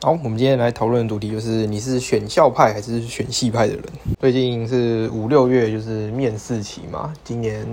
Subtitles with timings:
[0.00, 3.82] 好，我们今天来讨论的主题就是你是选校派还是选系派的人。
[4.20, 7.12] 最近是五六月，就是面试期嘛。
[7.24, 7.66] 今年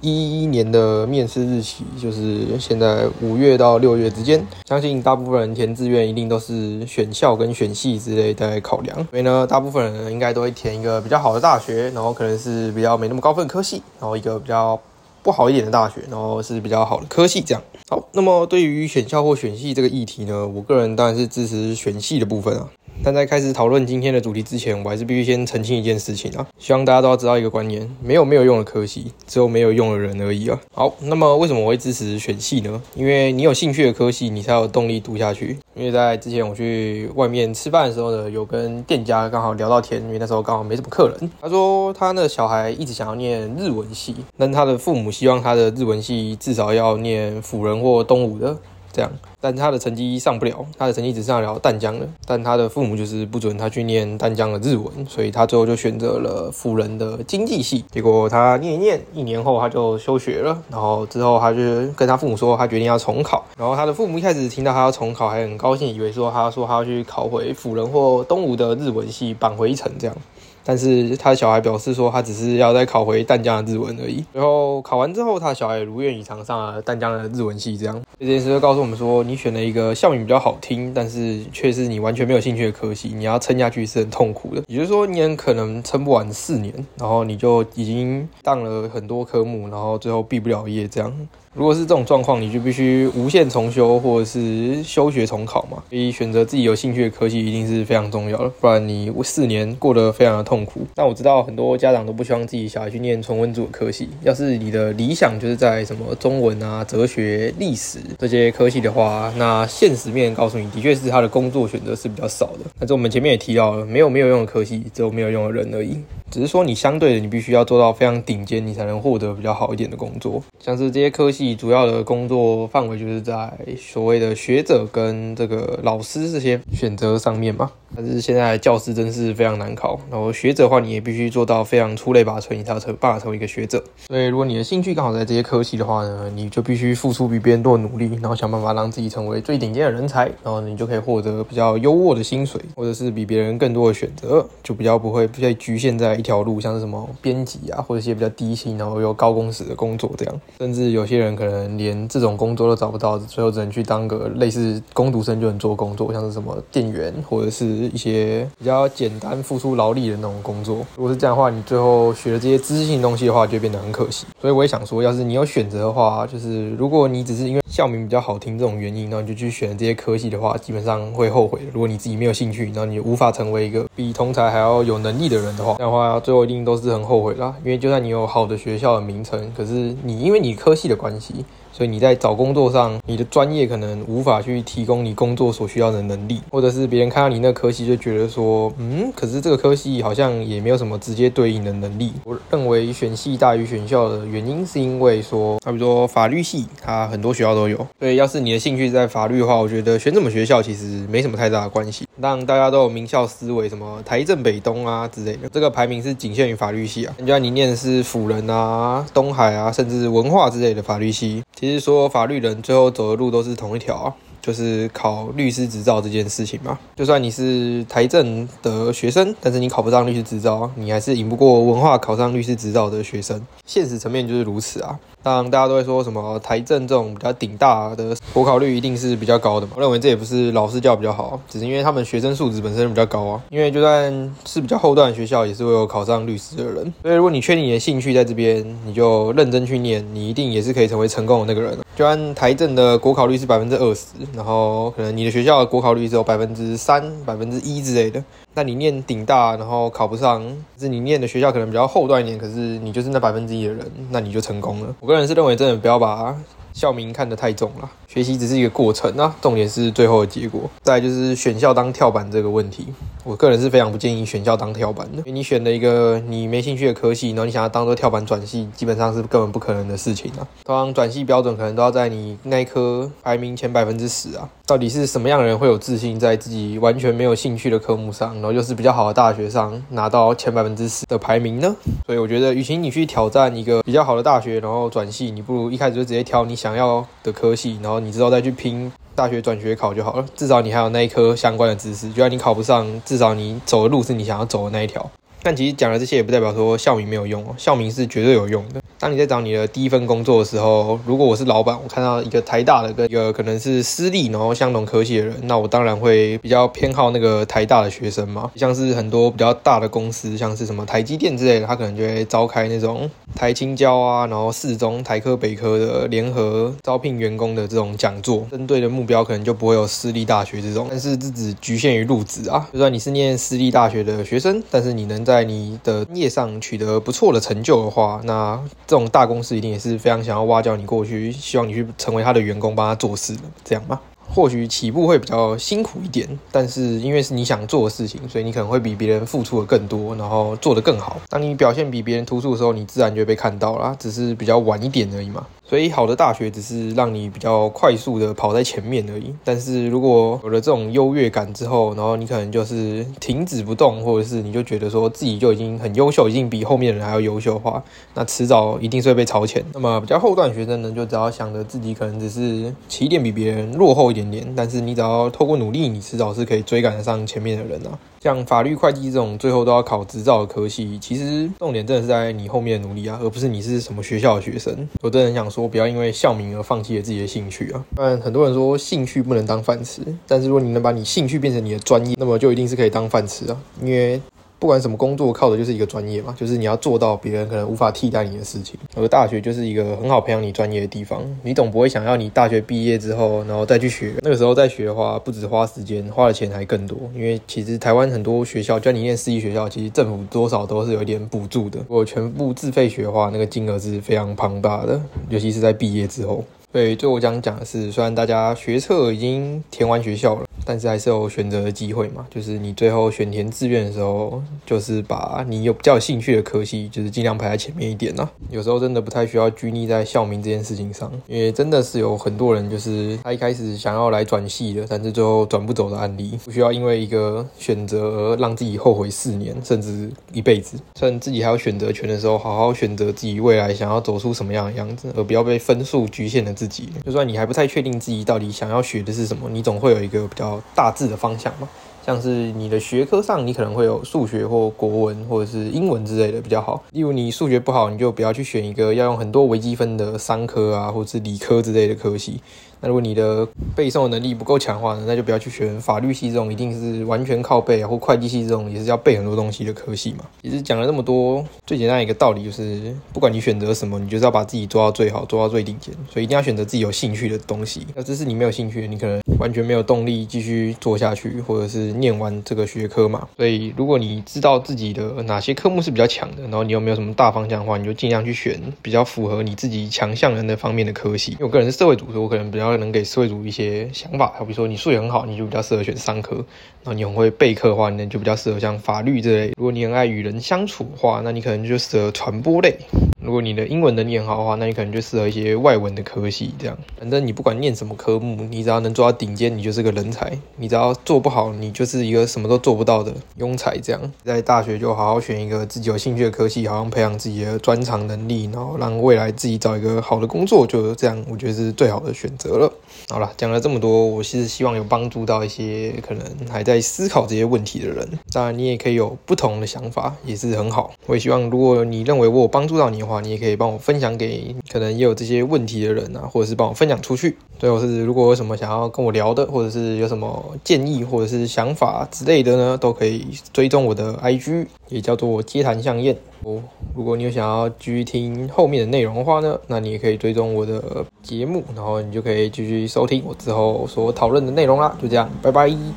[0.00, 4.46] 一一年的面试日期就是现在五月到六月之间。
[4.66, 14.80] 相信大部分人填志愿一定都是选校跟选系之类在考量，所以呢，大部分人应该都会填一个比较好的大学，然后可能是比较没那么高分科系，然后一个比较。
[15.24, 18.06] 不好一点的大学，然后是比较好的科系，这样好。
[18.12, 22.68] 那么对于选校或选系这个议题呢，我个人当然是支持选系的部分啊。
[23.02, 30.58] 但在开始讨论今天的主题之前，我还是必须先澄清一件事情啊，希望大家都要知道一个观念：没有没有用的科系，只有没有用的人而已啊。
[30.72, 32.80] 好，那么为什么我会支持选系呢？
[32.94, 35.58] 因为你有兴趣的科系，你才有动力读下去。
[35.74, 41.30] 因为在之前我去外面吃饭的时候呢，有跟店家刚好聊到天，因为那时候刚好没什么客人。
[41.40, 48.56] 他说他那小孩一直想要念日文系，但他的父母希望他的日文系至少要念辅仁或东吴的。
[48.94, 52.06] 这样，但他的成绩上不了，他的成绩只上了淡江了。
[52.24, 57.84] 但他的父母就是不准他去念淡江的日文，所以他最后就选择了辅仁的经济系。
[57.90, 60.56] 结果他念一念，一年后他就休学了。
[60.70, 61.58] 然后之后他就
[61.96, 63.44] 跟他父母说，他决定要重考。
[63.58, 70.16] 然后他的父母一开始听到他要重考，还很高兴，以为说他说他要去考回辅仁或东吴的日文系，扳回一城这样。
[70.64, 74.24] 但是他小孩表示说，他只是要再考回淡江的日文而已。
[74.32, 77.76] 然后考完之后，他小孩如愿以偿上了淡江的日文系。
[77.76, 84.62] 这样这件事就告诉我们说，你选了一个校名比较好听，但是却是你完全没有兴趣的科系，你要撑下去是很痛苦的。
[84.66, 91.12] 也就是说，你很可能撑不完四年，然后你就已经当了很多科目，然后最后毕不了业这样。
[91.54, 95.82] 如果是这种状况，你就必须无限重修或者是休学重考嘛。
[95.88, 100.80] 所以选择自己有兴趣的科系一定是非常重要的，不然你四年过得非常的痛苦。
[100.94, 104.08] 但我知道很多家长都不希望自己小孩去念纯文组的科系。
[104.22, 112.70] 要是你的理想就是在什么中文啊、哲学、历史这些科系的话，那现实面告诉你，的确是他的工作选择是比较少的。
[112.78, 115.98] 但是我们前面也提到了，没有没有用的科系，只有没有用的人而已。
[116.30, 120.42] 只是说你相对的，你必须要做到非常顶尖，你才能获得比较好一点的工作。
[120.58, 127.70] 像是这些科系主要的工作范围，就是在所谓的学者跟这个老师这些选择上面嘛。
[127.96, 133.84] 但是现在教师真是非常难考，然后学者的话，你也必须做到非常出类拔萃，你才成办法成为一个学者。
[134.08, 150.40] 所以如果你的兴趣刚好在这些科系的话呢，你就必须付出比别人多的努力，然后想办法让自己成为最顶尖的人才，然后你就可以获得比较优渥的薪水，或者是比别人更多的选择，就比较不会被局限在一条路，像是什么编辑啊，或者一些比较低薪然后又高工时的工作这样。
[150.58, 157.84] 甚至有些人可能连这种工作都找不到，最后只能去当个类似工读生就能做工作，像是什么店员或者是。
[157.94, 164.26] 一些比较简单、付出劳力的那种工作，如果是这样的话，你最后学了这些知识性东西的话，就变得很可惜。
[164.40, 171.66] 所以我也想说，要是你有选择的话，就是如果你只是因为校名比较好听这种原因，然后你就去选这些科系的话，基本上会后悔的。
[171.72, 177.54] 如果你自己没有兴趣，然后你无法成为一个比同才还要有能力的人的话，这样的话啊最后一定都是很后悔啦。
[177.64, 181.44] 因为就算你有好的学校的名称，可是你因为你科系的关系。
[181.76, 192.12] 所以你在找工作上，你的专业可能无法去提供你工作所需要的能力，或者是别人看到你那科系就觉得说，嗯，可是这个科系好像也没有什么直接对应的能力。
[192.22, 197.76] 我认为选系大于选校的原因，是因为说，比如说法律系，它很多学校都有。
[197.98, 202.06] 所以要是你的兴趣在法律的话，我觉得选什么学校其实没什么太大的关系。
[202.20, 207.14] 让大家都有名校思维，什么台政北东啊之类的，这个排名是仅限于法律系啊。
[207.18, 211.42] 人家你念的是辅仁啊、东海啊，甚至文化之类的法律系。
[211.54, 216.78] 其实说法律人最后走的路都是同一条啊，就是考律师执照这件事情嘛。
[216.96, 223.40] 就算你是台政的学生，但是你考不上律师执照，你还是赢不过文化考上律师执照的学生。
[223.66, 224.98] 现实层面就是如此啊。
[225.24, 229.72] 当然，大家都会说什么台政这种比较顶大的国考率一定是比较高的嘛？
[229.76, 233.42] 我认为这也不是老师教比较好，只是因为他们学生素质本身比较高啊。
[233.48, 236.92] 因为就算是比较后段的学校，也是会有考上律师的人。
[237.02, 241.78] 所以如果你确定你的兴趣在这边，你就认真去念，你一定也是可以成为成功的那个人。
[241.96, 248.22] 就按台政的国考率是百分之二十，然后可能你的学校的国考率只有百分之三、百分之一之类的。
[248.54, 250.42] 那你念顶大，然后考不上，
[250.78, 254.94] 是你念的学校可能比较后段一点，可是你就是那百分之一的人，那你就成功了。
[255.00, 256.36] 我个人是认为，真的不要把
[256.72, 260.62] 校名看得太重了，学习只是一个过程啊，重点是最后的结果。
[260.82, 262.86] 再就是选校当跳板这个问题，
[263.24, 270.46] 我个人是非常不建议选校当跳板的，因为你选了一个你没兴趣的科系，然后你想要当做跳板转系，基本上是根本不可能的事情啊。
[270.64, 274.48] 通常转系标准可能都要在你那一科排名前百分之十啊。
[274.66, 281.76] 到底是什么样的人会有自信在自己完全没有兴趣的科目上，然后又是比较好的大学上拿到前百分之十的排名呢？
[282.06, 290.24] 所以我觉得，与其你去挑战一个比较好的大学，然后转系，你不如一开始就直接挑你想要的科系，然后你之后再去拼大学转学考就好了。
[290.34, 295.10] 至少你还有那一科相关的知识，就算你考不上，至少你走的路是你想要走的那一条。
[295.42, 298.80] 但其实讲了这些也不代表说校名没有用哦，校名是绝对有用的。
[299.04, 308.50] 当你在找你的第一份工作的时候，如果我是老板，我看到一个台大的跟一个可能是私立然后相同科系的人，那我当然会比较偏好那个台大的学生嘛。
[308.56, 322.66] 像是很多比较大的公司，像是什么台积电之类的，他可能就会召开那种台青交啊，然后四中、台科、北科的联合招聘员工的这种讲座，针对的目标可能就不会有私立大学这种，但是这只局限于入职啊。
[322.72, 328.58] 就算你是念私立大学的学生，但是你能在你的业上取得不错的成就的话，那
[328.94, 333.98] 这种大公司一定也是非常想要挖角你过去，希望你去成为他的员工，帮他做事的，这样吗？
[334.32, 341.20] 或许起步会比较辛苦一点，但是因为是你想做的事情，所以你可能会比别人付出的更多，然后做得更好。
[341.28, 345.44] 当你表现比别人突出的时候，你自然就会被看到啦，只是比较晚一点而已嘛。
[345.74, 349.34] 所以好的大学只是让你比较快速的跑在前面而已。
[349.42, 357.82] 但是如果有了这种优越感之后，然后你可能就是停止不动，或者是你就觉得说自己就已经很优秀，已经比后面的人还要优秀的话，
[358.14, 359.64] 那迟早一定是会被超前。
[359.72, 367.98] 那么比较后段学生呢，就只要想着自己可能只是起点比别人落后一点点，但是你只要透过努力，你迟早是可以追赶得上前面的人啊。
[368.24, 374.88] 像法律、会计这种最后都要考执照的科系，其实重点真的是在你后面的努力啊，而不是你是什么学校的学生。
[375.02, 377.84] 有的人想说，不要因为校名而放弃了自己的兴趣啊。
[377.94, 384.18] 但很多人说兴趣不能当饭吃，但是如果你能把你兴趣变成你的专业，那么就一定是可以当饭吃啊，因为。
[384.64, 388.80] 不管什么工作，靠的就是一个专业嘛，就是你要做到别人可能无法替代你的事情。
[388.96, 391.22] 而大学就是一个很好培养你专业的地方。
[391.42, 394.14] 你总不会想要你大学毕业之后，然后再去学。
[394.22, 396.96] 那个时候再学的话，不止花时间，花的钱还更多。
[397.14, 401.80] 因为其实台湾很多学校，就算你念私立学校，其实政府多少都是有一点补助的。
[401.80, 406.42] 如果全部自费学的话，那个金额是非常庞大的，尤其是在毕业之后。
[406.72, 410.46] 对，最后我想讲的是，虽然大家学测已经填完学校了。
[410.64, 418.28] 但是还是有选择的机会嘛，就是你最后选填志愿的时候，就是把你有比较有兴趣的科系，就是尽量排在前面一点呢。
[418.50, 430.78] 有时候真的不太需要拘泥在校名这件事情上，因为真的是有很多人，就是他一开始想要来转系的，但是最后转不走的案例，不需要因为一个选择而让自己后悔四年甚至一辈子。
[430.94, 436.88] 趁自己还有选择权的时候，好好选择自己未来想要走出什么样的样子，而不要被分数局限了自己。
[437.04, 440.53] 就算你还不太确定自己到底想要学的是什么，你总会有一个比较。
[440.74, 441.68] 大致的方向嘛，
[442.04, 446.82] 像是你的学科上，你可能会有数学或国文或者是英文之类的比较好。
[446.92, 452.40] 例如你数学不好，你就不要去选一个要用很多微积分的商科啊，或者是理科之类的科系。
[452.84, 460.26] 那如果你的背诵能力不够强的话呢，那就不要去选法律系这种一定是完全靠背啊，或会计系这种也是要背很多东西的科系嘛。
[460.42, 465.94] 其实讲了那么多，最简单一个道理就是，不管你选择什么，你就是要把自己做到最好，做到最顶尖。
[466.12, 467.86] 所以一定要选择自己有兴趣的东西。
[467.94, 473.26] 那这是你没有兴趣，你可能完全没有动力继续做下去，或者是念完这个学科嘛。
[473.38, 481.32] 所以如果你知道自己的哪些科目是比较强的，然后你又没有什么大方向的话，你就尽量去选比较符合你自己强项的那方面的科系。
[481.32, 482.73] 因为我个人是社会组，所以我可能比较。
[482.74, 486.34] 可能给社会组一些想法，好比说你数学很好，你就比较适合选商科；
[486.82, 489.52] 然后你很会备课的话，你就比较适合像法律这类。
[489.56, 492.76] 如果你很爱与人相处的话，那你可能就适合传播类。
[493.22, 496.52] 如果你的英文能力很好的话，那你可能就适合一些外文的科系。
[496.58, 500.26] 这样，反正你不管念什么科目，你只要能做到顶尖，你就是个人才；
[500.56, 503.78] 你只要做不好，你就是一个什么都做不到的庸才。
[503.78, 512.72] 这样，在大学就好好选一个自己有兴趣的科系，好好培养自己的专长能力，然后让未来自己找一个好的工作，就这样，我觉得是最好的选择了。
[513.10, 518.08] 好了，讲了这么多，我是希望有帮助到一些可能还在思考这些问题的人。
[518.32, 520.92] 当然，你也可以有不同的想法，也是很好。
[521.06, 527.36] 我也希望，如果你认为我有帮助到你的话，你也可以帮我分享给可能也有这些问题的人啊，或者是帮我分享出去。
[527.58, 536.16] 最后是，如果有什么想要跟我聊的，或者是有什么建议或者是想法之类的呢，都可以追踪我的 IG，也叫做街谈相宴。
[536.44, 536.62] 哦，
[536.94, 544.96] 如果你有想要继续听后面的内容的话呢，那你也可以追踪我的节目，然后你就可以继续收听我之后所讨论的内容啦。
[545.00, 545.94] 就这样，拜拜。